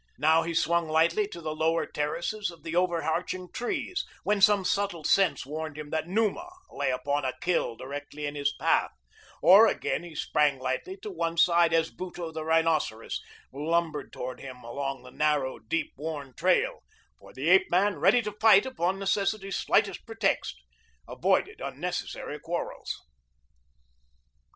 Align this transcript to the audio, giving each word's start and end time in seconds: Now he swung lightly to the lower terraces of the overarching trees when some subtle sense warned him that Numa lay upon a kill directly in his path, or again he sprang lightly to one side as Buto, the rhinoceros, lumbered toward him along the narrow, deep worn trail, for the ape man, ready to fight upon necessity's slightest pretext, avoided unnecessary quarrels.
Now 0.17 0.41
he 0.41 0.55
swung 0.55 0.87
lightly 0.89 1.27
to 1.27 1.41
the 1.41 1.55
lower 1.55 1.85
terraces 1.85 2.49
of 2.49 2.63
the 2.63 2.75
overarching 2.75 3.49
trees 3.53 4.03
when 4.23 4.41
some 4.41 4.65
subtle 4.65 5.03
sense 5.03 5.45
warned 5.45 5.77
him 5.77 5.91
that 5.91 6.07
Numa 6.07 6.49
lay 6.71 6.89
upon 6.89 7.23
a 7.23 7.33
kill 7.39 7.75
directly 7.75 8.25
in 8.25 8.33
his 8.33 8.51
path, 8.51 8.89
or 9.43 9.67
again 9.67 10.03
he 10.03 10.15
sprang 10.15 10.57
lightly 10.57 10.97
to 11.03 11.11
one 11.11 11.37
side 11.37 11.71
as 11.71 11.91
Buto, 11.91 12.31
the 12.31 12.43
rhinoceros, 12.43 13.21
lumbered 13.53 14.11
toward 14.11 14.39
him 14.39 14.63
along 14.63 15.03
the 15.03 15.11
narrow, 15.11 15.59
deep 15.59 15.93
worn 15.95 16.33
trail, 16.33 16.81
for 17.19 17.31
the 17.31 17.49
ape 17.49 17.69
man, 17.69 17.97
ready 17.97 18.23
to 18.23 18.31
fight 18.31 18.65
upon 18.65 18.97
necessity's 18.97 19.55
slightest 19.59 20.07
pretext, 20.07 20.59
avoided 21.07 21.61
unnecessary 21.61 22.39
quarrels. 22.39 22.99